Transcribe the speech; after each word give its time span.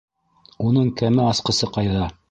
-Уның 0.69 0.89
кәмә 1.03 1.29
асҡысы 1.35 1.75
ҡайҙа? 1.77 2.11